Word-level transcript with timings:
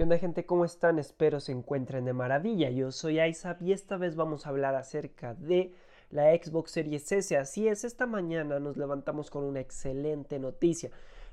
¿Qué 0.00 0.04
onda 0.04 0.16
gente? 0.16 0.46
¿Cómo 0.46 0.64
están? 0.64 0.98
Espero 0.98 1.40
se 1.40 1.52
encuentren 1.52 2.06
de 2.06 2.14
maravilla. 2.14 2.70
Yo 2.70 2.90
soy 2.90 3.20
Isaac 3.20 3.58
y 3.60 3.72
esta 3.72 3.98
vez 3.98 4.16
vamos 4.16 4.46
a 4.46 4.48
hablar 4.48 4.74
acerca 4.74 5.34
de 5.34 5.74
la 6.08 6.34
Xbox 6.34 6.70
Series 6.70 7.12
S. 7.12 7.36
Así 7.36 7.68
es, 7.68 7.84
esta 7.84 8.06
mañana 8.06 8.58
nos 8.60 8.78
levantamos 8.78 9.30
con 9.30 9.44
una 9.44 9.60
excelente 9.60 10.38
noticia. 10.38 10.90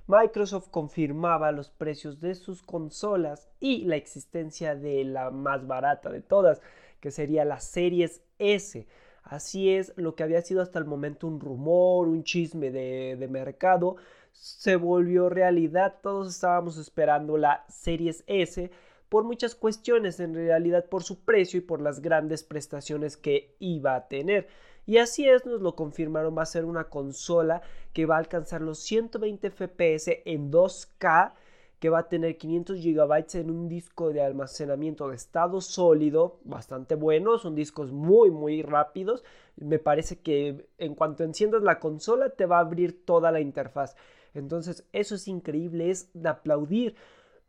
Microsoft 0.08 0.68
confirmaba 0.68 1.54
los 1.54 1.70
precios 1.70 2.20
de 2.20 2.36
sus 2.36 2.62
consolas 2.62 3.48
y 3.62 3.86
la 3.86 3.96
existencia 3.96 4.76
de 4.76 5.06
la 5.06 5.31
más 5.31 5.65
barata 5.65 6.10
de 6.10 6.20
todas, 6.20 6.62
que 6.99 7.12
sería 7.12 7.46
la 7.46 7.62
Series 7.62 8.22
S. 8.38 8.86
Así 9.29 9.71
es, 9.71 9.91
lo 9.97 10.15
que 10.15 10.23
había 10.23 10.41
sido 10.41 10.62
hasta 10.62 10.79
el 10.79 10.85
momento 10.85 11.27
un 11.27 11.41
rumor, 11.41 12.07
un 12.07 12.23
chisme 12.23 12.71
de, 12.71 13.17
de 13.19 13.27
mercado, 13.27 13.97
se 14.31 14.77
volvió 14.77 15.27
realidad. 15.27 15.96
Todos 16.02 16.34
estábamos 16.34 16.77
esperando 16.77 17.38
la 17.38 17.66
Series 17.67 18.23
S 18.27 18.71
por 19.09 19.26
muchas 19.26 19.53
cuestiones, 19.53 20.20
en 20.21 20.34
realidad 20.34 20.85
por 20.85 21.04
su 21.04 21.20
precio 21.26 21.58
y 21.58 21.62
por 21.62 21.82
las 21.82 22.02
grandes 22.02 22.44
prestaciones 22.44 23.18
que 23.18 23.55
iba 23.59 23.95
a 23.95 24.08
tener. 24.08 24.48
Y 24.85 24.99
así 24.99 25.27
es, 25.27 25.46
nos 25.46 25.62
lo 25.62 25.76
confirmaron, 25.76 26.38
va 26.38 26.44
a 26.44 26.46
ser 26.46 26.63
una 26.63 26.85
consola 26.85 27.62
que 27.91 28.05
va 28.05 28.16
a 28.16 28.20
alcanzar 28.20 28.62
los 28.62 28.80
120 28.80 29.49
FPS 29.49 30.21
en 30.23 30.49
2K, 30.49 31.34
que 31.80 31.90
va 31.90 31.99
a 31.99 32.09
tener 32.09 32.38
500 32.38 32.84
GB 32.84 33.26
en 33.36 33.52
un 33.52 33.70
disco 33.70 34.12
de 34.12 34.22
almacenamiento 34.22 35.09
de 35.09 35.16
estado 35.16 35.62
sólido, 35.62 36.40
bastante 36.44 36.95
bueno, 36.95 37.38
son 37.38 37.54
discos 37.55 37.91
muy 37.91 38.31
muy 38.31 38.63
rápidos. 38.63 39.23
Me 39.58 39.80
parece 39.80 40.20
que 40.20 40.68
en 40.77 40.95
cuanto 40.95 41.23
enciendas 41.23 41.62
la 41.62 41.80
consola 41.80 42.30
te 42.30 42.45
va 42.45 42.58
a 42.58 42.62
abrir 42.62 43.05
toda 43.05 43.32
la 43.32 43.41
interfaz. 43.41 43.95
Entonces, 44.34 44.85
eso 44.91 45.16
es 45.16 45.27
increíble, 45.27 45.90
es 45.90 46.09
de 46.13 46.30
aplaudir, 46.30 46.95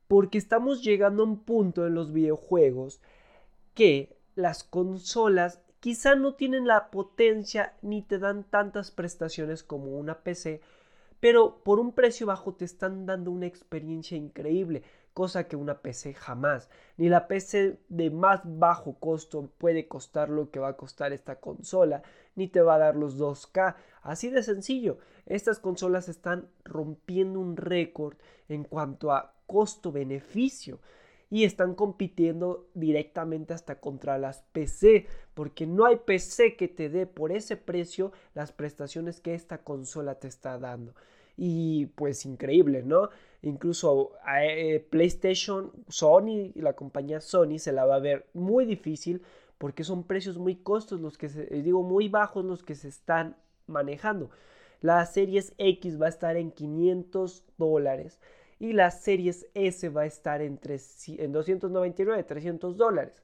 porque 0.08 0.38
estamos 0.38 0.82
llegando 0.82 1.22
a 1.22 1.26
un 1.26 1.40
punto 1.40 1.86
en 1.86 1.94
los 1.94 2.12
videojuegos 2.12 3.00
que 3.74 4.16
las 4.34 4.64
consolas 4.64 5.60
quizá 5.80 6.14
no 6.14 6.34
tienen 6.34 6.66
la 6.66 6.90
potencia 6.90 7.74
ni 7.82 8.02
te 8.02 8.18
dan 8.18 8.44
tantas 8.44 8.90
prestaciones 8.90 9.62
como 9.62 9.98
una 9.98 10.20
PC, 10.20 10.60
pero 11.20 11.62
por 11.64 11.80
un 11.80 11.92
precio 11.92 12.26
bajo 12.26 12.54
te 12.54 12.64
están 12.64 13.06
dando 13.06 13.30
una 13.30 13.46
experiencia 13.46 14.16
increíble, 14.16 14.82
cosa 15.14 15.48
que 15.48 15.56
una 15.56 15.82
PC 15.82 16.14
jamás. 16.14 16.70
Ni 16.96 17.08
la 17.08 17.26
PC 17.26 17.80
de 17.88 18.10
más 18.10 18.40
bajo 18.44 18.94
costo 19.00 19.50
puede 19.58 19.88
costar 19.88 20.28
lo 20.28 20.50
que 20.50 20.60
va 20.60 20.68
a 20.68 20.76
costar 20.76 21.12
esta 21.12 21.40
consola, 21.40 22.02
ni 22.36 22.46
te 22.46 22.60
va 22.60 22.76
a 22.76 22.78
dar 22.78 22.96
los 22.96 23.18
2K. 23.18 23.74
Así 24.02 24.30
de 24.30 24.42
sencillo, 24.42 24.98
estas 25.26 25.58
consolas 25.58 26.08
están 26.08 26.48
rompiendo 26.64 27.40
un 27.40 27.56
récord 27.56 28.16
en 28.48 28.62
cuanto 28.62 29.10
a 29.10 29.34
costo-beneficio 29.46 30.78
y 31.30 31.44
están 31.44 31.74
compitiendo 31.74 32.68
directamente 32.74 33.52
hasta 33.52 33.80
contra 33.80 34.18
las 34.18 34.42
PC, 34.52 35.06
porque 35.34 35.66
no 35.66 35.84
hay 35.84 35.96
PC 35.96 36.56
que 36.56 36.68
te 36.68 36.88
dé 36.88 37.06
por 37.06 37.32
ese 37.32 37.56
precio 37.56 38.12
las 38.34 38.52
prestaciones 38.52 39.20
que 39.20 39.34
esta 39.34 39.58
consola 39.58 40.14
te 40.16 40.28
está 40.28 40.58
dando. 40.58 40.94
Y 41.36 41.86
pues 41.94 42.24
increíble, 42.24 42.82
¿no? 42.82 43.10
Incluso 43.42 44.12
eh, 44.42 44.84
PlayStation, 44.90 45.70
Sony, 45.88 46.50
la 46.56 46.72
compañía 46.74 47.20
Sony 47.20 47.58
se 47.58 47.72
la 47.72 47.84
va 47.84 47.96
a 47.96 48.00
ver 48.00 48.26
muy 48.32 48.64
difícil 48.64 49.22
porque 49.58 49.84
son 49.84 50.04
precios 50.04 50.38
muy 50.38 50.56
costos 50.56 51.00
los 51.00 51.18
que 51.18 51.28
se, 51.28 51.44
digo 51.46 51.82
muy 51.82 52.08
bajos 52.08 52.44
los 52.44 52.62
que 52.62 52.74
se 52.74 52.88
están 52.88 53.36
manejando. 53.66 54.30
La 54.80 55.04
Series 55.06 55.54
X 55.58 56.00
va 56.00 56.06
a 56.06 56.10
estar 56.10 56.36
en 56.36 56.52
500 56.52 57.44
dólares 57.58 58.20
y 58.58 58.72
la 58.72 58.90
Series 58.90 59.46
S 59.54 59.88
va 59.88 60.02
a 60.02 60.06
estar 60.06 60.42
en, 60.42 60.58
en 60.62 61.32
299, 61.32 62.22
300 62.24 62.76
dólares. 62.76 63.22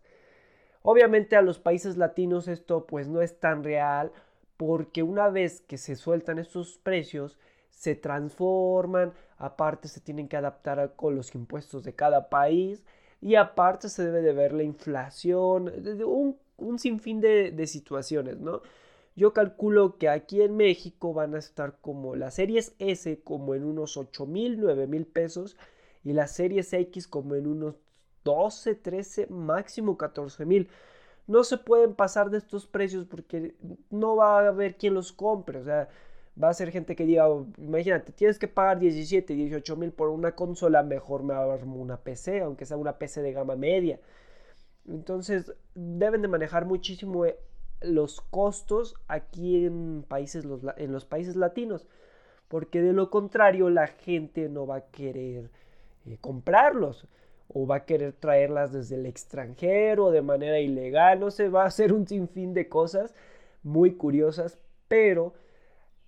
Obviamente 0.82 1.36
a 1.36 1.42
los 1.42 1.58
países 1.58 1.96
latinos 1.96 2.46
esto 2.48 2.86
pues 2.86 3.08
no 3.08 3.22
es 3.22 3.38
tan 3.40 3.64
real 3.64 4.12
porque 4.56 5.02
una 5.02 5.28
vez 5.28 5.60
que 5.62 5.78
se 5.78 5.96
sueltan 5.96 6.38
estos 6.38 6.78
precios 6.78 7.38
se 7.70 7.94
transforman, 7.94 9.12
aparte 9.38 9.88
se 9.88 10.00
tienen 10.00 10.28
que 10.28 10.36
adaptar 10.36 10.94
con 10.94 11.16
los 11.16 11.34
impuestos 11.34 11.82
de 11.84 11.94
cada 11.94 12.28
país 12.28 12.84
y 13.20 13.34
aparte 13.34 13.88
se 13.88 14.04
debe 14.04 14.22
de 14.22 14.32
ver 14.32 14.52
la 14.52 14.62
inflación, 14.62 15.72
un, 16.04 16.38
un 16.58 16.78
sinfín 16.78 17.20
de 17.20 17.66
situaciones, 17.66 18.38
¿no? 18.38 18.62
Yo 19.16 19.32
calculo 19.32 19.96
que 19.98 20.08
aquí 20.08 20.42
en 20.42 20.56
México 20.56 21.12
van 21.14 21.34
a 21.34 21.38
estar 21.38 21.78
como 21.80 22.16
las 22.16 22.34
series 22.34 22.74
S 22.78 23.20
como 23.22 23.54
en 23.54 23.64
unos 23.64 23.96
8 23.96 24.26
mil, 24.26 24.60
9 24.60 24.86
mil 24.88 25.06
pesos 25.06 25.56
y 26.02 26.12
las 26.12 26.32
series 26.32 26.72
X 26.72 27.06
como 27.06 27.36
en 27.36 27.46
unos 27.46 27.76
12, 28.24 28.74
13, 28.74 29.28
máximo 29.28 29.96
14 29.96 30.44
mil. 30.46 30.68
No 31.26 31.44
se 31.44 31.58
pueden 31.58 31.94
pasar 31.94 32.30
de 32.30 32.38
estos 32.38 32.66
precios 32.66 33.06
porque 33.06 33.54
no 33.90 34.16
va 34.16 34.40
a 34.40 34.48
haber 34.48 34.76
quien 34.76 34.94
los 34.94 35.12
compre. 35.12 35.60
O 35.60 35.64
sea, 35.64 35.88
va 36.42 36.48
a 36.50 36.54
ser 36.54 36.70
gente 36.72 36.96
que 36.96 37.06
diga, 37.06 37.26
imagínate, 37.58 38.12
tienes 38.12 38.38
que 38.38 38.48
pagar 38.48 38.80
17, 38.80 39.34
18 39.34 39.76
mil 39.76 39.92
por 39.92 40.08
una 40.10 40.34
consola, 40.34 40.82
mejor 40.82 41.22
me 41.22 41.34
armo 41.34 41.76
una 41.76 41.98
PC, 41.98 42.40
aunque 42.40 42.66
sea 42.66 42.76
una 42.76 42.98
PC 42.98 43.22
de 43.22 43.32
gama 43.32 43.56
media. 43.56 44.00
Entonces, 44.86 45.52
deben 45.74 46.22
de 46.22 46.28
manejar 46.28 46.66
muchísimo 46.66 47.24
los 47.80 48.20
costos 48.20 48.96
aquí 49.08 49.64
en, 49.66 50.04
países, 50.06 50.44
los, 50.44 50.62
en 50.76 50.92
los 50.92 51.04
países 51.04 51.36
latinos, 51.36 51.86
porque 52.48 52.80
de 52.82 52.92
lo 52.92 53.10
contrario 53.10 53.70
la 53.70 53.88
gente 53.88 54.48
no 54.48 54.66
va 54.66 54.76
a 54.76 54.86
querer 54.90 55.50
eh, 56.06 56.18
comprarlos 56.20 57.06
o 57.48 57.66
va 57.66 57.76
a 57.76 57.84
querer 57.84 58.12
traerlas 58.12 58.72
desde 58.72 58.96
el 58.96 59.06
extranjero 59.06 60.10
de 60.10 60.22
manera 60.22 60.60
ilegal, 60.60 61.20
no 61.20 61.30
se 61.30 61.48
va 61.48 61.64
a 61.64 61.66
hacer 61.66 61.92
un 61.92 62.06
sinfín 62.06 62.54
de 62.54 62.68
cosas 62.68 63.14
muy 63.62 63.94
curiosas, 63.94 64.58
pero 64.88 65.34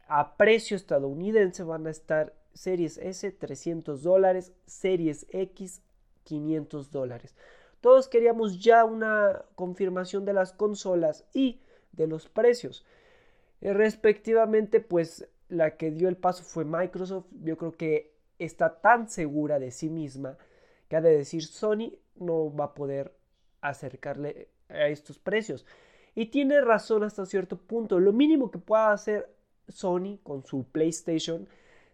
a 0.09 0.37
precio 0.37 0.77
estadounidense 0.77 1.63
van 1.63 1.87
a 1.87 1.91
estar 1.91 2.35
Series 2.55 2.99
S 2.99 3.31
300 3.31 4.03
dólares, 4.03 4.53
Series 4.67 5.27
X 5.31 5.83
500 6.25 6.91
dólares. 6.91 7.35
Todos 7.87 8.09
queríamos 8.09 8.59
ya 8.59 8.85
una 8.85 9.45
confirmación 9.55 10.25
de 10.25 10.33
las 10.33 10.53
consolas 10.53 11.25
y 11.33 11.61
de 11.93 12.09
los 12.09 12.29
precios. 12.29 12.85
Eh, 13.61 13.73
respectivamente, 13.73 14.81
pues 14.81 15.29
la 15.49 15.77
que 15.77 15.93
dio 15.93 16.09
el 16.09 16.17
paso 16.17 16.43
fue 16.43 16.65
Microsoft. 16.65 17.27
Yo 17.45 17.57
creo 17.57 17.71
que 17.71 18.13
está 18.41 18.81
tan 18.81 19.09
segura 19.09 19.61
de 19.61 19.71
sí 19.71 19.89
misma 19.89 20.37
que 20.89 20.97
ha 20.97 21.01
de 21.01 21.17
decir 21.17 21.45
Sony 21.45 21.93
no 22.17 22.53
va 22.53 22.65
a 22.65 22.75
poder 22.75 23.15
acercarle 23.61 24.49
a 24.69 24.89
estos 24.89 25.21
precios. 25.21 25.65
Y 26.17 26.27
tiene 26.27 26.61
razón 26.63 27.05
hasta 27.05 27.25
cierto 27.25 27.57
punto. 27.57 28.01
Lo 28.01 28.13
mínimo 28.13 28.51
que 28.51 28.59
pueda 28.59 28.91
hacer 28.91 29.33
Sony 29.69 30.19
con 30.25 30.45
su 30.45 30.65
PlayStation 30.65 31.47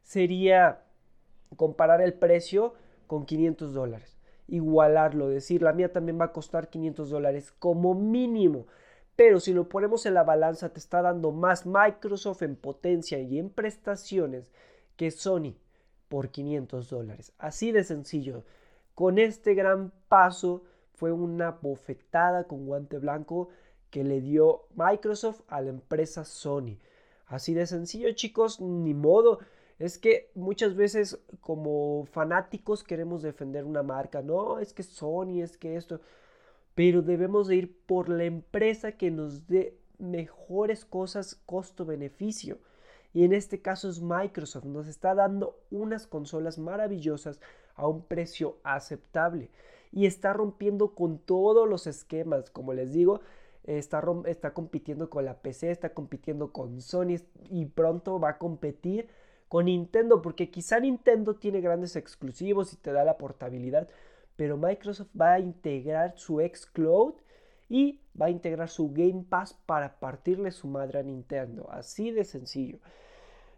sería 0.02 0.84
comparar 1.54 2.00
el 2.00 2.14
precio 2.14 2.72
con 3.06 3.26
500 3.26 3.74
dólares. 3.74 4.21
Igualarlo, 4.52 5.30
decir, 5.30 5.62
la 5.62 5.72
mía 5.72 5.92
también 5.92 6.20
va 6.20 6.26
a 6.26 6.32
costar 6.32 6.68
500 6.68 7.08
dólares 7.08 7.54
como 7.58 7.94
mínimo. 7.94 8.66
Pero 9.16 9.40
si 9.40 9.54
lo 9.54 9.66
ponemos 9.66 10.04
en 10.04 10.12
la 10.12 10.24
balanza, 10.24 10.74
te 10.74 10.78
está 10.78 11.00
dando 11.00 11.32
más 11.32 11.64
Microsoft 11.64 12.42
en 12.42 12.56
potencia 12.56 13.18
y 13.18 13.38
en 13.38 13.48
prestaciones 13.48 14.52
que 14.96 15.10
Sony 15.10 15.54
por 16.08 16.28
500 16.28 16.90
dólares. 16.90 17.32
Así 17.38 17.72
de 17.72 17.82
sencillo. 17.82 18.44
Con 18.94 19.18
este 19.18 19.54
gran 19.54 19.90
paso 20.08 20.64
fue 20.92 21.12
una 21.12 21.52
bofetada 21.62 22.44
con 22.44 22.66
guante 22.66 22.98
blanco 22.98 23.48
que 23.88 24.04
le 24.04 24.20
dio 24.20 24.66
Microsoft 24.74 25.40
a 25.48 25.62
la 25.62 25.70
empresa 25.70 26.26
Sony. 26.26 26.76
Así 27.24 27.54
de 27.54 27.66
sencillo, 27.66 28.12
chicos, 28.12 28.60
ni 28.60 28.92
modo. 28.92 29.38
Es 29.78 29.98
que 29.98 30.30
muchas 30.34 30.76
veces 30.76 31.18
como 31.40 32.06
fanáticos 32.12 32.84
queremos 32.84 33.22
defender 33.22 33.64
una 33.64 33.82
marca. 33.82 34.22
No, 34.22 34.58
es 34.58 34.72
que 34.72 34.82
Sony, 34.82 35.42
es 35.42 35.56
que 35.56 35.76
esto 35.76 36.00
pero 36.74 37.02
debemos 37.02 37.48
de 37.48 37.56
ir 37.56 37.76
por 37.86 38.08
la 38.08 38.24
empresa 38.24 38.92
que 38.92 39.10
nos 39.10 39.46
dé 39.46 39.76
mejores 39.98 40.84
cosas 40.84 41.40
costo-beneficio. 41.46 42.58
Y 43.12 43.24
en 43.24 43.34
este 43.34 43.60
caso 43.60 43.90
es 43.90 44.00
Microsoft, 44.00 44.64
nos 44.64 44.88
está 44.88 45.14
dando 45.14 45.58
unas 45.70 46.06
consolas 46.06 46.58
maravillosas 46.58 47.40
a 47.74 47.86
un 47.86 48.02
precio 48.02 48.56
aceptable 48.64 49.50
y 49.90 50.06
está 50.06 50.32
rompiendo 50.32 50.94
con 50.94 51.18
todos 51.18 51.68
los 51.68 51.86
esquemas, 51.86 52.48
como 52.48 52.72
les 52.72 52.92
digo, 52.92 53.20
está, 53.64 54.02
está 54.24 54.54
compitiendo 54.54 55.10
con 55.10 55.26
la 55.26 55.42
PC, 55.42 55.70
está 55.70 55.92
compitiendo 55.92 56.52
con 56.52 56.80
Sony 56.80 57.18
y 57.50 57.66
pronto 57.66 58.18
va 58.18 58.30
a 58.30 58.38
competir 58.38 59.08
con 59.52 59.66
Nintendo, 59.66 60.22
porque 60.22 60.50
quizá 60.50 60.80
Nintendo 60.80 61.34
tiene 61.34 61.60
grandes 61.60 61.94
exclusivos 61.94 62.72
y 62.72 62.76
te 62.76 62.90
da 62.90 63.04
la 63.04 63.18
portabilidad, 63.18 63.86
pero 64.34 64.56
Microsoft 64.56 65.10
va 65.14 65.34
a 65.34 65.40
integrar 65.40 66.14
su 66.16 66.40
xCloud 66.40 67.16
y 67.68 68.00
va 68.18 68.26
a 68.26 68.30
integrar 68.30 68.70
su 68.70 68.90
Game 68.94 69.26
Pass 69.28 69.52
para 69.66 70.00
partirle 70.00 70.52
su 70.52 70.68
madre 70.68 71.00
a 71.00 71.02
Nintendo. 71.02 71.70
Así 71.70 72.12
de 72.12 72.24
sencillo. 72.24 72.78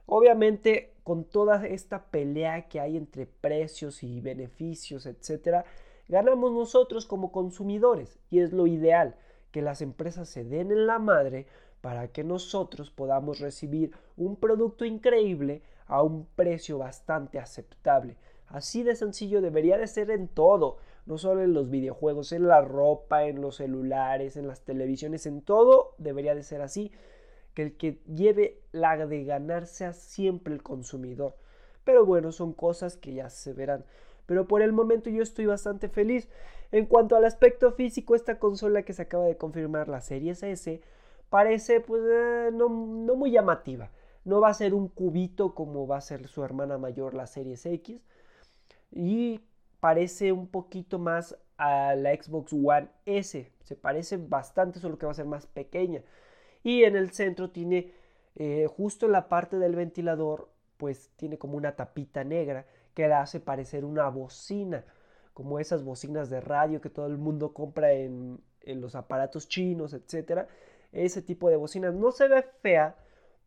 Obviamente, 0.06 0.94
con 1.04 1.22
toda 1.22 1.64
esta 1.64 2.06
pelea 2.06 2.66
que 2.66 2.80
hay 2.80 2.96
entre 2.96 3.26
precios 3.26 4.02
y 4.02 4.20
beneficios, 4.20 5.06
etcétera, 5.06 5.64
ganamos 6.08 6.50
nosotros 6.50 7.06
como 7.06 7.30
consumidores 7.30 8.18
y 8.30 8.40
es 8.40 8.52
lo 8.52 8.66
ideal, 8.66 9.14
que 9.52 9.62
las 9.62 9.80
empresas 9.80 10.28
se 10.28 10.42
den 10.42 10.72
en 10.72 10.88
la 10.88 10.98
madre 10.98 11.46
para 11.80 12.08
que 12.08 12.24
nosotros 12.24 12.90
podamos 12.90 13.38
recibir 13.38 13.92
un 14.16 14.34
producto 14.34 14.84
increíble 14.84 15.62
a 15.86 16.02
un 16.02 16.26
precio 16.36 16.78
bastante 16.78 17.38
aceptable. 17.38 18.16
Así 18.46 18.82
de 18.82 18.94
sencillo 18.94 19.40
debería 19.40 19.78
de 19.78 19.86
ser 19.86 20.10
en 20.10 20.28
todo, 20.28 20.78
no 21.06 21.18
solo 21.18 21.42
en 21.42 21.54
los 21.54 21.70
videojuegos, 21.70 22.32
en 22.32 22.46
la 22.46 22.60
ropa, 22.60 23.24
en 23.24 23.40
los 23.40 23.56
celulares, 23.56 24.36
en 24.36 24.46
las 24.46 24.60
televisiones, 24.62 25.26
en 25.26 25.42
todo 25.42 25.94
debería 25.98 26.34
de 26.34 26.42
ser 26.42 26.62
así, 26.62 26.92
que 27.54 27.62
el 27.62 27.76
que 27.76 28.00
lleve 28.06 28.60
la 28.72 28.96
de 29.06 29.24
ganarse 29.24 29.84
a 29.84 29.92
siempre 29.92 30.54
el 30.54 30.62
consumidor. 30.62 31.36
Pero 31.84 32.06
bueno, 32.06 32.32
son 32.32 32.52
cosas 32.52 32.96
que 32.96 33.14
ya 33.14 33.28
se 33.28 33.52
verán. 33.52 33.84
Pero 34.26 34.48
por 34.48 34.62
el 34.62 34.72
momento 34.72 35.10
yo 35.10 35.22
estoy 35.22 35.46
bastante 35.46 35.88
feliz. 35.88 36.28
En 36.72 36.86
cuanto 36.86 37.14
al 37.16 37.24
aspecto 37.24 37.72
físico, 37.72 38.14
esta 38.14 38.38
consola 38.38 38.82
que 38.82 38.94
se 38.94 39.02
acaba 39.02 39.26
de 39.26 39.36
confirmar, 39.36 39.88
la 39.88 40.00
Series 40.00 40.42
S, 40.42 40.80
parece 41.28 41.80
pues 41.80 42.02
eh, 42.06 42.50
no, 42.52 42.68
no 42.68 43.14
muy 43.14 43.30
llamativa. 43.30 43.90
No 44.24 44.40
va 44.40 44.48
a 44.48 44.54
ser 44.54 44.74
un 44.74 44.88
cubito 44.88 45.54
como 45.54 45.86
va 45.86 45.98
a 45.98 46.00
ser 46.00 46.26
su 46.28 46.44
hermana 46.44 46.78
mayor, 46.78 47.14
la 47.14 47.26
Series 47.26 47.66
X. 47.66 48.00
Y 48.90 49.40
parece 49.80 50.32
un 50.32 50.48
poquito 50.48 50.98
más 50.98 51.36
a 51.58 51.94
la 51.94 52.14
Xbox 52.14 52.52
One 52.52 52.88
S. 53.06 53.52
Se 53.62 53.76
parece 53.76 54.16
bastante, 54.16 54.80
solo 54.80 54.98
que 54.98 55.06
va 55.06 55.12
a 55.12 55.16
ser 55.16 55.26
más 55.26 55.46
pequeña. 55.46 56.02
Y 56.62 56.84
en 56.84 56.96
el 56.96 57.10
centro 57.12 57.50
tiene, 57.50 57.92
eh, 58.36 58.66
justo 58.68 59.06
en 59.06 59.12
la 59.12 59.28
parte 59.28 59.58
del 59.58 59.76
ventilador, 59.76 60.48
pues 60.78 61.10
tiene 61.16 61.38
como 61.38 61.56
una 61.56 61.76
tapita 61.76 62.24
negra 62.24 62.66
que 62.94 63.08
la 63.08 63.20
hace 63.22 63.40
parecer 63.40 63.84
una 63.84 64.08
bocina, 64.08 64.84
como 65.34 65.58
esas 65.58 65.82
bocinas 65.84 66.30
de 66.30 66.40
radio 66.40 66.80
que 66.80 66.90
todo 66.90 67.06
el 67.06 67.18
mundo 67.18 67.52
compra 67.52 67.92
en, 67.92 68.40
en 68.62 68.80
los 68.80 68.94
aparatos 68.94 69.48
chinos, 69.48 69.92
etc. 69.94 70.46
Ese 70.92 71.22
tipo 71.22 71.50
de 71.50 71.56
bocinas 71.56 71.94
no 71.94 72.12
se 72.12 72.28
ve 72.28 72.42
fea, 72.62 72.96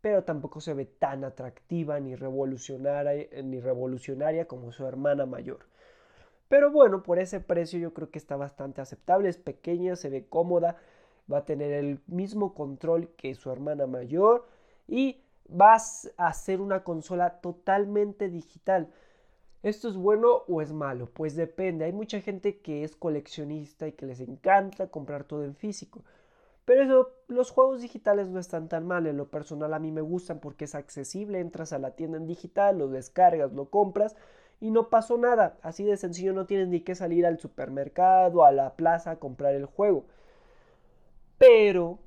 pero 0.07 0.23
tampoco 0.23 0.61
se 0.61 0.73
ve 0.73 0.85
tan 0.85 1.25
atractiva 1.25 1.99
ni 1.99 2.15
revolucionaria, 2.15 3.27
ni 3.43 3.59
revolucionaria 3.59 4.47
como 4.47 4.71
su 4.71 4.85
hermana 4.85 5.25
mayor. 5.25 5.65
Pero 6.47 6.71
bueno, 6.71 7.03
por 7.03 7.19
ese 7.19 7.41
precio 7.41 7.77
yo 7.77 7.93
creo 7.93 8.09
que 8.09 8.17
está 8.17 8.37
bastante 8.37 8.79
aceptable, 8.79 9.27
es 9.27 9.37
pequeña, 9.37 9.97
se 9.97 10.09
ve 10.09 10.25
cómoda, 10.25 10.77
va 11.29 11.39
a 11.39 11.45
tener 11.45 11.73
el 11.73 11.99
mismo 12.07 12.53
control 12.53 13.09
que 13.17 13.35
su 13.35 13.51
hermana 13.51 13.85
mayor 13.85 14.47
y 14.87 15.25
vas 15.49 16.09
a 16.15 16.27
hacer 16.27 16.61
una 16.61 16.85
consola 16.85 17.41
totalmente 17.41 18.29
digital. 18.29 18.87
¿Esto 19.61 19.89
es 19.89 19.97
bueno 19.97 20.43
o 20.47 20.61
es 20.61 20.71
malo? 20.71 21.09
Pues 21.13 21.35
depende. 21.35 21.83
Hay 21.83 21.91
mucha 21.91 22.21
gente 22.21 22.61
que 22.61 22.85
es 22.85 22.95
coleccionista 22.95 23.89
y 23.89 23.91
que 23.91 24.05
les 24.05 24.21
encanta 24.21 24.87
comprar 24.87 25.25
todo 25.25 25.43
en 25.43 25.53
físico. 25.53 26.05
Pero 26.67 26.83
eso, 26.83 27.11
los 27.29 27.49
juegos 27.49 27.81
digitales 27.81 28.27
no 28.27 28.41
están 28.41 28.67
tan 28.67 28.85
mal. 28.85 29.07
En 29.07 29.15
lo 29.15 29.29
personal 29.29 29.73
a 29.73 29.79
mí 29.79 29.89
me 29.89 30.01
gustan 30.01 30.41
porque 30.41 30.65
es 30.65 30.75
accesible. 30.75 31.39
Entras 31.39 31.71
a 31.71 31.79
la 31.79 31.91
tienda 31.91 32.17
en 32.17 32.27
digital, 32.27 32.77
lo 32.77 32.89
descargas, 32.89 33.53
lo 33.53 33.69
compras 33.69 34.17
y 34.59 34.69
no 34.69 34.89
pasó 34.89 35.17
nada. 35.17 35.57
Así 35.61 35.85
de 35.85 35.95
sencillo 35.95 36.33
no 36.33 36.45
tienes 36.45 36.67
ni 36.67 36.81
que 36.81 36.93
salir 36.93 37.25
al 37.25 37.39
supermercado, 37.39 38.43
a 38.43 38.51
la 38.51 38.75
plaza 38.75 39.11
a 39.11 39.15
comprar 39.15 39.55
el 39.55 39.65
juego. 39.65 40.07
Pero 41.37 41.99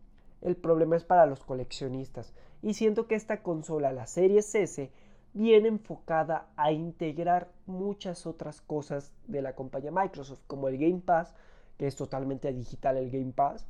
el 0.42 0.56
problema 0.56 0.94
es 0.94 1.04
para 1.04 1.24
los 1.24 1.42
coleccionistas. 1.42 2.34
Y 2.60 2.74
siento 2.74 3.06
que 3.06 3.14
esta 3.14 3.42
consola, 3.42 3.94
la 3.94 4.06
Series 4.06 4.54
S, 4.54 4.90
viene 5.32 5.68
enfocada 5.68 6.50
a 6.56 6.70
integrar 6.70 7.48
muchas 7.64 8.26
otras 8.26 8.60
cosas 8.60 9.10
de 9.26 9.40
la 9.40 9.54
compañía 9.54 9.90
Microsoft, 9.90 10.42
como 10.46 10.68
el 10.68 10.76
Game 10.76 11.00
Pass, 11.00 11.32
que 11.78 11.86
es 11.86 11.96
totalmente 11.96 12.52
digital 12.52 12.98
el 12.98 13.10
Game 13.10 13.32
Pass, 13.32 13.66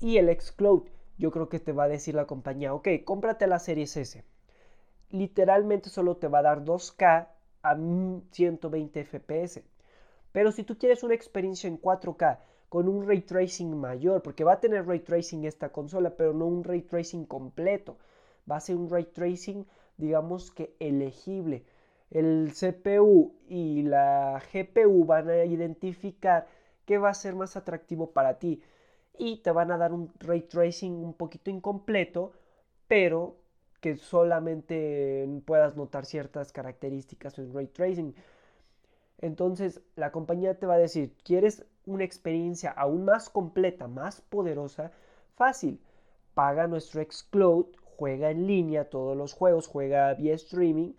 y 0.00 0.18
el 0.18 0.28
Xcloud. 0.28 0.84
Yo 1.18 1.30
creo 1.30 1.48
que 1.48 1.60
te 1.60 1.72
va 1.72 1.84
a 1.84 1.88
decir 1.88 2.14
la 2.14 2.26
compañía, 2.26 2.74
ok, 2.74 2.88
cómprate 3.04 3.46
la 3.46 3.58
Series 3.58 3.96
S. 3.96 4.24
Literalmente 5.10 5.88
solo 5.88 6.16
te 6.16 6.28
va 6.28 6.40
a 6.40 6.42
dar 6.42 6.64
2K 6.64 7.28
a 7.62 7.76
120 8.30 9.04
FPS. 9.04 9.62
Pero 10.32 10.52
si 10.52 10.64
tú 10.64 10.76
quieres 10.76 11.02
una 11.02 11.14
experiencia 11.14 11.68
en 11.68 11.80
4K 11.80 12.38
con 12.68 12.88
un 12.88 13.06
ray 13.06 13.22
tracing 13.22 13.74
mayor, 13.76 14.22
porque 14.22 14.44
va 14.44 14.54
a 14.54 14.60
tener 14.60 14.86
ray 14.86 15.00
tracing 15.00 15.44
esta 15.44 15.70
consola, 15.70 16.16
pero 16.16 16.34
no 16.34 16.46
un 16.46 16.64
ray 16.64 16.82
tracing 16.82 17.24
completo, 17.24 17.96
va 18.50 18.56
a 18.56 18.60
ser 18.60 18.76
un 18.76 18.90
ray 18.90 19.04
tracing, 19.04 19.66
digamos 19.96 20.50
que 20.50 20.76
elegible. 20.78 21.64
El 22.10 22.52
CPU 22.52 23.34
y 23.48 23.82
la 23.82 24.42
GPU 24.52 25.06
van 25.06 25.30
a 25.30 25.44
identificar 25.44 26.46
qué 26.84 26.98
va 26.98 27.08
a 27.08 27.14
ser 27.14 27.34
más 27.34 27.56
atractivo 27.56 28.10
para 28.10 28.38
ti 28.38 28.62
y 29.18 29.38
te 29.38 29.50
van 29.50 29.70
a 29.70 29.78
dar 29.78 29.92
un 29.92 30.12
ray 30.20 30.42
tracing 30.42 30.92
un 30.92 31.14
poquito 31.14 31.50
incompleto, 31.50 32.32
pero 32.88 33.36
que 33.80 33.96
solamente 33.96 35.28
puedas 35.44 35.76
notar 35.76 36.06
ciertas 36.06 36.52
características 36.52 37.38
en 37.38 37.52
ray 37.54 37.68
tracing. 37.68 38.14
Entonces 39.18 39.80
la 39.96 40.12
compañía 40.12 40.58
te 40.58 40.66
va 40.66 40.74
a 40.74 40.78
decir, 40.78 41.14
¿quieres 41.24 41.64
una 41.86 42.04
experiencia 42.04 42.70
aún 42.70 43.04
más 43.04 43.30
completa, 43.30 43.88
más 43.88 44.20
poderosa? 44.20 44.92
Fácil, 45.36 45.80
paga 46.34 46.66
nuestro 46.66 47.02
xCloud, 47.02 47.66
juega 47.96 48.30
en 48.30 48.46
línea 48.46 48.90
todos 48.90 49.16
los 49.16 49.32
juegos, 49.32 49.66
juega 49.66 50.12
vía 50.14 50.34
streaming 50.34 50.92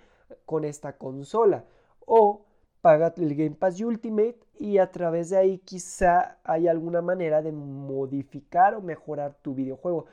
con 0.45 0.65
esta 0.65 0.97
consola. 0.97 1.65
O 2.05 2.46
paga 2.87 3.13
el 3.17 3.35
Game 3.35 3.55
Pass 3.55 3.81
Ultimate 3.81 4.39
y 4.59 4.77
a 4.77 4.91
través 4.91 5.29
de 5.29 5.37
ahí 5.37 5.57
quizá 5.59 6.37
hay 6.43 6.67
alguna 6.67 7.01
manera 7.01 7.41
de 7.41 7.51
modificar 7.51 8.75
o 8.75 8.81
mejorar 8.81 9.35
tu 9.41 9.53
videojuego. 9.53 10.05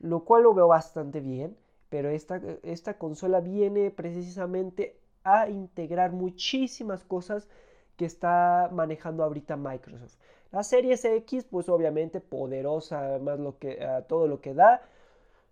Lo 0.00 0.24
cual 0.24 0.44
lo 0.44 0.54
veo 0.54 0.68
bastante 0.68 1.20
bien 1.20 1.56
pero 1.88 2.10
esta, 2.10 2.40
esta 2.62 2.98
consola 2.98 3.40
viene 3.40 3.90
precisamente 3.90 4.96
a 5.24 5.48
integrar 5.48 6.12
muchísimas 6.12 7.04
cosas 7.04 7.48
que 7.96 8.04
está 8.04 8.68
manejando 8.72 9.24
ahorita 9.24 9.56
Microsoft. 9.56 10.16
La 10.52 10.62
Series 10.62 11.04
X, 11.04 11.46
pues 11.50 11.68
obviamente 11.68 12.20
poderosa, 12.20 13.18
más 13.20 13.38
lo 13.38 13.58
que, 13.58 13.78
todo 14.08 14.26
lo 14.26 14.40
que 14.40 14.54
da, 14.54 14.82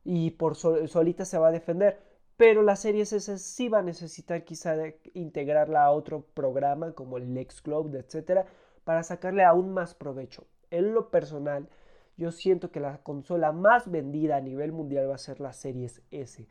y 0.04 0.32
por 0.32 0.56
solita 0.56 1.24
se 1.24 1.38
va 1.38 1.48
a 1.48 1.52
defender. 1.52 1.98
Pero 2.36 2.62
la 2.62 2.76
Series 2.76 3.12
S 3.12 3.38
sí 3.38 3.69
va 3.69 3.78
a 3.78 3.82
necesitar 3.82 4.44
quizá 4.44 4.75
integrarla 5.12 5.84
a 5.84 5.90
otro 5.92 6.22
programa 6.34 6.92
como 6.92 7.16
el 7.16 7.32
Nextcloud, 7.32 7.94
etcétera, 7.94 8.46
para 8.84 9.02
sacarle 9.02 9.44
aún 9.44 9.72
más 9.72 9.94
provecho. 9.94 10.44
En 10.70 10.94
lo 10.94 11.10
personal, 11.10 11.69
yo 12.17 12.32
siento 12.32 12.70
que 12.70 12.81
la 12.81 12.98
consola 12.98 13.53
más 13.53 13.91
vendida 13.91 14.36
a 14.36 14.41
nivel 14.41 14.72
mundial 14.72 15.10
va 15.10 15.14
a 15.14 15.19
ser 15.19 15.41
la 15.41 15.53
Series 15.53 16.03
S. 16.10 16.46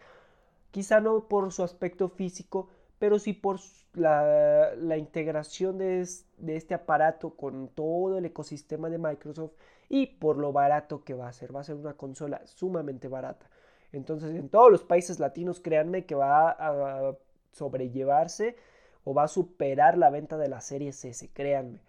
Quizá 0.72 1.02
no 1.02 1.28
por 1.28 1.52
su 1.52 1.64
aspecto 1.64 2.10
físico, 2.10 2.70
pero 2.98 3.20
sí 3.20 3.34
por 3.34 3.60
la, 3.94 4.98
integración 4.98 5.78
de, 5.78 6.08
de, 6.38 6.56
este 6.56 6.74
aparato 6.74 7.36
con 7.36 7.68
todo 7.68 8.18
el 8.18 8.26
ecosistema 8.26 8.90
de 8.90 8.98
Microsoft 8.98 9.52
y 9.90 10.08
por 10.08 10.38
lo 10.38 10.54
barato 10.54 11.04
que 11.04 11.14
va 11.14 11.28
a 11.28 11.34
ser. 11.34 11.56
Va 11.56 11.62
a 11.62 11.66
ser 11.66 11.76
una 11.76 11.94
consola 11.94 12.42
sumamente 12.46 13.08
barata. 13.08 13.50
Entonces, 13.94 14.36
en 14.36 14.50
todos 14.50 14.72
los 14.72 14.84
países 14.84 15.20
latinos, 15.20 15.62
créanme 15.62 16.06
que 16.06 16.16
va 16.16 16.50
a 16.50 17.16
sobrellevarse 17.52 18.56
o 19.04 19.14
va 19.14 19.24
a 19.24 19.28
superar 19.28 19.98
la 19.98 20.10
venta 20.10 20.38
de 20.38 20.50
la 20.50 20.62
Series 20.62 21.06
S, 21.06 21.30
créanme. 21.34 21.80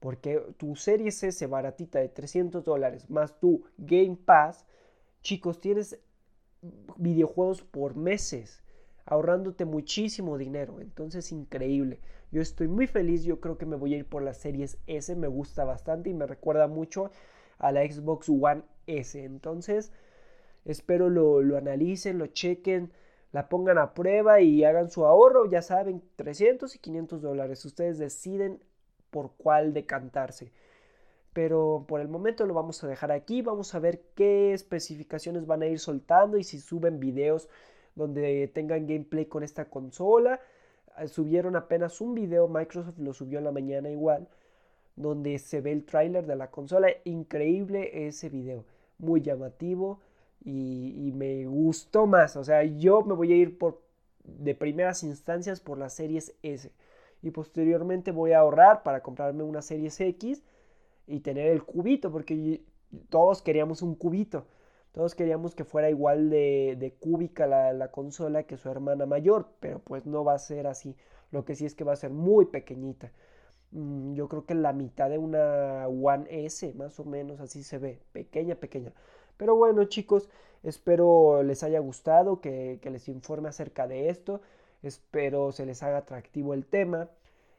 Porque 0.00 0.38
tu 0.56 0.76
serie 0.76 1.08
S 1.08 1.46
baratita 1.46 1.98
de 1.98 2.08
300 2.08 2.64
dólares 2.64 3.08
más 3.10 3.38
tu 3.38 3.64
Game 3.78 4.16
Pass, 4.16 4.66
chicos, 5.22 5.60
tienes 5.60 5.98
videojuegos 6.96 7.62
por 7.62 7.96
meses, 7.96 8.62
ahorrándote 9.04 9.64
muchísimo 9.64 10.38
dinero. 10.38 10.80
Entonces, 10.80 11.32
increíble. 11.32 12.00
Yo 12.30 12.40
estoy 12.40 12.68
muy 12.68 12.86
feliz, 12.86 13.24
yo 13.24 13.40
creo 13.40 13.58
que 13.58 13.66
me 13.66 13.76
voy 13.76 13.94
a 13.94 13.98
ir 13.98 14.08
por 14.08 14.22
las 14.22 14.38
series 14.38 14.78
S, 14.86 15.14
me 15.14 15.28
gusta 15.28 15.64
bastante 15.64 16.10
y 16.10 16.14
me 16.14 16.26
recuerda 16.26 16.66
mucho 16.66 17.10
a 17.58 17.72
la 17.72 17.82
Xbox 17.82 18.28
One 18.28 18.62
S. 18.86 19.22
Entonces, 19.22 19.92
espero 20.66 21.08
lo, 21.08 21.40
lo 21.40 21.56
analicen, 21.56 22.18
lo 22.18 22.26
chequen, 22.26 22.92
la 23.32 23.48
pongan 23.48 23.78
a 23.78 23.94
prueba 23.94 24.40
y 24.40 24.64
hagan 24.64 24.90
su 24.90 25.06
ahorro. 25.06 25.48
Ya 25.48 25.62
saben, 25.62 26.02
300 26.16 26.74
y 26.74 26.78
500 26.78 27.22
dólares. 27.22 27.64
Ustedes 27.64 27.98
deciden 27.98 28.60
por 29.10 29.32
cuál 29.36 29.72
decantarse. 29.72 30.52
Pero 31.32 31.84
por 31.86 32.00
el 32.00 32.08
momento 32.08 32.46
lo 32.46 32.54
vamos 32.54 32.82
a 32.82 32.88
dejar 32.88 33.12
aquí. 33.12 33.42
Vamos 33.42 33.74
a 33.74 33.78
ver 33.78 34.00
qué 34.14 34.52
especificaciones 34.52 35.46
van 35.46 35.62
a 35.62 35.66
ir 35.66 35.78
soltando 35.78 36.38
y 36.38 36.44
si 36.44 36.58
suben 36.58 36.98
videos 36.98 37.48
donde 37.94 38.48
tengan 38.48 38.86
gameplay 38.86 39.26
con 39.26 39.42
esta 39.42 39.66
consola. 39.66 40.40
Ah, 40.94 41.06
subieron 41.06 41.56
apenas 41.56 42.00
un 42.00 42.14
video, 42.14 42.48
Microsoft 42.48 42.98
lo 42.98 43.12
subió 43.12 43.38
en 43.38 43.44
la 43.44 43.52
mañana 43.52 43.90
igual, 43.90 44.28
donde 44.96 45.38
se 45.38 45.60
ve 45.60 45.72
el 45.72 45.84
tráiler 45.84 46.26
de 46.26 46.36
la 46.36 46.50
consola. 46.50 46.88
Increíble 47.04 48.06
ese 48.06 48.30
video, 48.30 48.64
muy 48.98 49.20
llamativo 49.20 50.00
y, 50.46 51.12
me 51.14 51.44
gustó 51.46 52.06
más. 52.06 52.36
O 52.36 52.44
sea, 52.44 52.62
yo 52.62 53.02
me 53.02 53.14
voy 53.14 53.32
a 53.32 53.36
ir 53.36 53.58
por 53.58 53.82
de 54.24 54.54
primeras 54.54 55.02
instancias 55.02 55.60
por 55.60 55.78
las 55.78 55.94
series 55.94 56.34
S. 56.42 56.72
y 57.22 57.30
posteriormente 57.30 58.12
voy 58.12 58.32
a 58.32 58.40
ahorrar 58.40 58.82
para 58.82 59.02
comprarme 59.02 59.42
una 59.44 59.62
Series 59.62 60.00
X 60.00 60.42
y 61.06 61.20
tener 61.20 61.48
el 61.48 61.62
cubito, 61.64 62.10
porque 62.12 62.62
todos 63.08 63.42
queríamos 63.42 63.82
un 63.82 63.94
cubito. 63.94 64.46
Todos 64.92 65.14
queríamos 65.14 65.54
que 65.54 65.64
fuera 65.64 65.90
igual 65.90 66.30
de, 66.30 66.96
cúbica 67.00 67.46
la, 67.46 67.90
consola 67.90 68.44
que 68.44 68.56
su 68.56 68.70
hermana 68.70 69.06
mayor, 69.06 69.48
pero 69.60 69.80
pues 69.80 70.06
no 70.06 70.24
va 70.24 70.34
a 70.34 70.38
ser 70.38 70.66
así. 70.66 70.96
Lo 71.32 71.44
que 71.44 71.54
sí 71.54 71.66
es 71.66 71.74
que 71.74 71.84
va 71.84 71.92
a 71.92 71.96
ser 71.96 72.10
muy 72.10 72.46
pequeñita. 72.46 73.12
Mm, 73.72 74.14
yo 74.14 74.28
creo 74.28 74.46
que 74.46 74.54
la 74.54 74.72
mitad 74.72 75.10
de 75.10 75.18
una 75.18 75.86
One 75.88 76.26
S, 76.46 76.72
más 76.74 76.98
o 77.00 77.04
menos, 77.04 77.40
así 77.40 77.62
se 77.62 77.78
ve. 77.78 78.00
Pequeña, 78.12 78.54
pequeña. 78.56 78.92
Pero 79.36 79.56
bueno, 79.56 79.84
chicos, 79.84 80.28
espero 80.62 81.42
les 81.42 81.62
haya 81.62 81.80
gustado, 81.80 82.40
que, 82.40 82.80
les 82.82 83.08
informe 83.08 83.48
acerca 83.48 83.86
de 83.86 84.08
esto. 84.08 84.40
Espero 84.82 85.52
se 85.52 85.66
les 85.66 85.82
haga 85.82 85.98
atractivo 85.98 86.54
el 86.54 86.66
tema. 86.66 87.08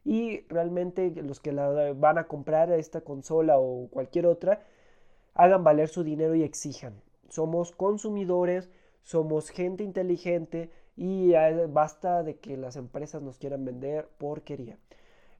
Y 0.05 0.41
realmente 0.47 1.11
los 1.21 1.39
que 1.39 1.51
la 1.51 1.93
van 1.93 2.17
a 2.17 2.27
comprar 2.27 2.71
esta 2.71 3.01
consola 3.01 3.59
o 3.59 3.89
cualquier 3.89 4.25
otra, 4.25 4.65
hagan 5.33 5.63
valer 5.63 5.89
su 5.89 6.03
dinero 6.03 6.33
y 6.35 6.43
exijan. 6.43 7.01
Somos 7.29 7.71
consumidores, 7.71 8.69
somos 9.03 9.49
gente 9.49 9.83
inteligente 9.83 10.71
y 10.95 11.33
basta 11.69 12.23
de 12.23 12.37
que 12.37 12.57
las 12.57 12.75
empresas 12.75 13.21
nos 13.21 13.37
quieran 13.37 13.65
vender 13.65 14.07
porquería. 14.17 14.77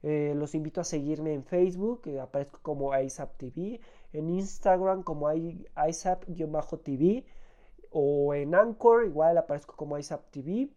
Eh, 0.04 0.34
los 0.36 0.54
invito 0.56 0.82
a 0.82 0.84
seguirme 0.84 1.34
en 1.34 1.44
Facebook, 1.44 2.04
aparezco 2.22 2.60
como 2.62 2.98
ISAPTV, 2.98 3.80
en 4.14 4.30
Instagram 4.30 5.04
como 5.04 5.28
ISAP-TV 5.32 7.26
o 7.92 8.34
en 8.34 8.56
Anchor 8.56 9.06
igual 9.06 9.38
aparezco 9.38 9.76
como 9.76 9.98
ISAPTV 9.98 10.70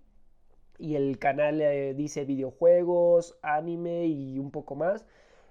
y 0.80 0.96
el 0.96 1.18
canal 1.18 1.60
eh, 1.60 1.94
dice 1.94 2.24
videojuegos, 2.24 3.38
anime 3.42 4.06
y 4.06 4.38
un 4.38 4.50
poco 4.50 4.74
más. 4.74 5.04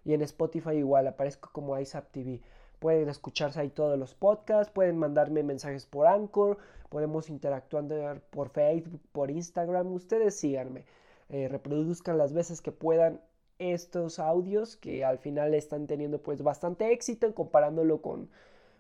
Y 0.04 0.14
en 0.14 0.22
Spotify 0.24 0.72
igual 0.78 1.08
aparezco 1.08 1.50
como 1.54 1.78
ISAPTV. 1.80 2.42
Pueden 2.80 3.10
escucharse 3.10 3.60
ahí 3.60 3.70
todos 3.70 4.00
los 4.00 4.16
podcasts, 4.16 4.72
pueden 4.74 4.98
mandarme 4.98 5.44
mensajes 5.44 5.86
por 5.86 6.08
Anchor, 6.08 6.58
podemos 6.90 7.30
interactuar 7.30 8.22
por 8.32 8.50
Facebook, 8.50 9.02
por 9.12 9.30
Instagram. 9.30 9.92
Ustedes 9.94 10.36
síganme, 10.36 10.86
eh, 11.30 11.48
reproduzcan 11.48 12.18
las 12.18 12.34
veces 12.34 12.62
que 12.62 12.72
puedan 12.72 13.22
estos 13.60 14.20
audios 14.20 14.78
que 14.78 15.06
al 15.06 15.20
final 15.20 15.54
están 15.54 15.88
teniendo 15.88 16.22
pues 16.22 16.42
bastante 16.42 16.92
éxito 16.92 17.28
en 17.28 17.34
comparándolo 17.34 18.02
con, 18.02 18.30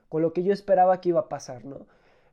con 0.09 0.21
lo 0.21 0.33
que 0.33 0.43
yo 0.43 0.53
esperaba 0.53 1.01
que 1.01 1.09
iba 1.09 1.21
a 1.21 1.29
pasar, 1.29 1.65
¿no? 1.65 1.85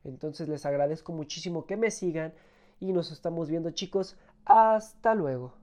Entonces 0.03 0.47
les 0.47 0.65
agradezco 0.65 1.11
muchísimo 1.11 1.65
que 1.65 1.77
me 1.77 1.91
sigan 1.91 2.33
y 2.79 2.93
nos 2.93 3.11
estamos 3.11 3.49
viendo 3.49 3.71
chicos. 3.71 4.17
Hasta 4.45 5.13
luego. 5.15 5.53